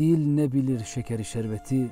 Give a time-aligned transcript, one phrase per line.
[0.00, 1.90] Dil ne bilir şekeri şerbeti,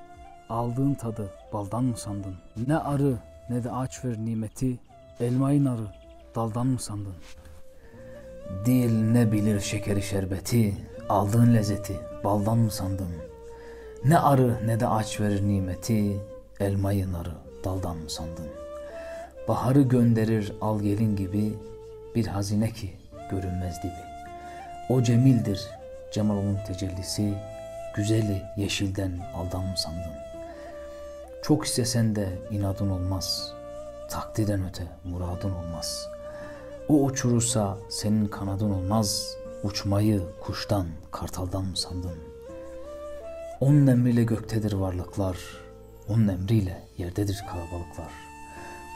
[0.49, 2.35] aldığın tadı baldan mı sandın?
[2.67, 3.17] Ne arı
[3.51, 4.79] ne de ağaç ver nimeti,
[5.21, 5.87] elmayı narı
[6.35, 7.15] daldan mı sandın?
[8.65, 10.77] Dil ne bilir şekeri şerbeti,
[11.09, 13.09] aldığın lezzeti baldan mı sandın?
[14.05, 16.21] Ne arı ne de ağaç verir nimeti,
[16.61, 17.33] elmayı narı
[17.65, 18.47] daldan mı sandın?
[19.49, 21.53] Baharı gönderir al gelin gibi,
[22.15, 22.91] bir hazine ki
[23.31, 23.93] görünmez dibi.
[24.91, 25.69] O cemildir
[26.13, 27.35] cemalonun tecellisi,
[27.99, 30.19] güzeli yeşilden aldan mı sandın?
[31.43, 33.53] Çok istesen de inadın olmaz,
[34.11, 36.09] takdirden öte muradın olmaz.
[36.89, 42.19] O uçurursa senin kanadın olmaz, uçmayı kuştan, kartaldan mı sandın?
[43.61, 45.39] Onun emriyle göktedir varlıklar,
[46.09, 48.13] onun emriyle yerdedir kalabalıklar.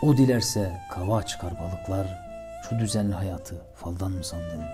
[0.03, 2.07] O dilerse kava çıkar balıklar,
[2.69, 4.65] şu düzenli hayatı faldan mı sandın?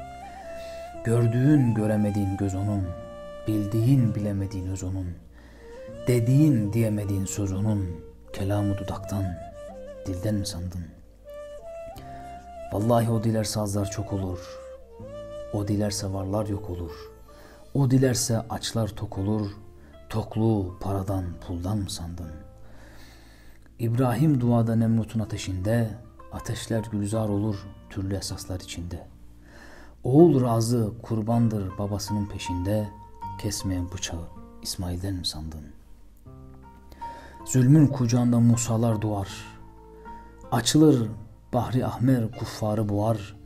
[1.05, 3.08] Gördüğün göremediğin göz onun,
[3.48, 4.84] bildiğin bilemediğin öz
[6.09, 7.86] dediğin diyemediğin söz onun,
[8.33, 9.25] kelamı dudaktan,
[10.06, 10.84] dilden mi sandın?
[12.73, 14.58] Vallahi o dilerse azlar çok olur,
[15.53, 16.92] o dilerse varlar yok olur,
[17.75, 19.51] o dilerse açlar tok olur,
[20.08, 22.30] tokluğu paradan puldan mı sandın?
[23.78, 25.91] İbrahim duada Nemrut'un ateşinde,
[26.33, 27.56] ateşler gülzar olur
[27.91, 29.06] türlü esaslar içinde.
[30.05, 32.89] Oğul razı kurbandır babasının peşinde,
[33.39, 34.28] kesmeyen bıçağı
[34.62, 35.64] İsmail'den mi sandın?
[37.45, 39.28] Zulmün kucağında Musalar doğar,
[40.50, 41.08] açılır
[41.53, 43.36] Bahri Ahmer kuffarı boğar,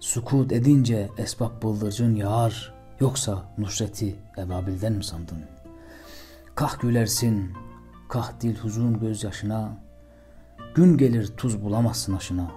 [0.00, 5.38] sukut edince esbab bıldırcın yağar, yoksa Nusret'i Ebabil'den mi sandın?
[6.54, 7.52] Kah gülersin,
[8.08, 9.78] kah dil huzun gözyaşına,
[10.74, 12.50] gün gelir tuz bulamazsın aşına.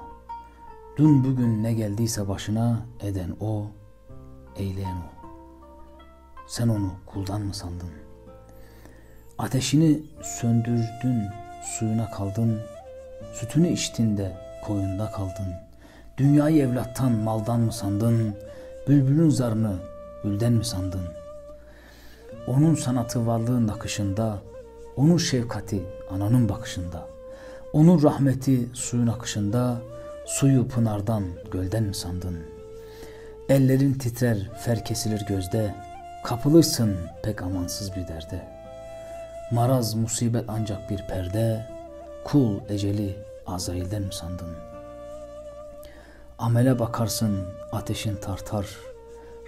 [0.98, 3.67] Dün bugün ne geldiyse başına eden o,
[4.55, 5.20] eyleyen o.
[6.52, 7.90] Sen onu kuldan mı sandın?
[9.38, 11.24] Ateşini söndürdün,
[11.64, 12.60] suyuna kaldın,
[13.34, 15.54] sütünü içtin de koyunda kaldın.
[16.17, 18.36] Dünyayı evlattan, maldan mı sandın?
[18.88, 19.76] Bülbülün zarını
[20.23, 21.06] gülden mi sandın?
[22.48, 24.40] Onun sanatı varlığın akışında,
[24.95, 27.08] onun şefkati ananın bakışında,
[27.73, 29.82] onun rahmeti suyun akışında,
[30.26, 32.38] suyu pınardan, gölden mi sandın?
[33.50, 35.76] Ellerin titrer, fer kesilir gözde,
[36.23, 38.48] kapılırsın pek amansız bir derde.
[39.52, 41.67] Maraz, musibet ancak bir perde,
[42.23, 43.17] kul eceli
[43.48, 44.55] Azrail'den mi sandın?
[46.39, 48.65] Amele bakarsın, ateşin tartar,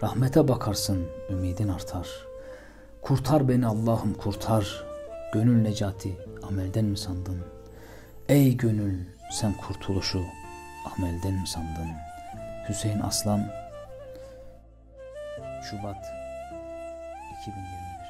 [0.04, 2.08] rahmete bakarsın, ümidin artar.
[3.02, 4.84] Kurtar beni Allah'ım kurtar,
[5.34, 6.18] gönül necati
[6.48, 7.40] amelden mi sandın?
[8.30, 10.24] Ey gönül sen kurtuluşu
[10.98, 11.90] amelden mi sandın?
[12.70, 13.48] Hüseyin Aslan
[15.70, 16.23] Şubat
[17.44, 18.03] 2020